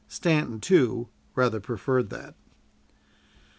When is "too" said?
0.59-1.09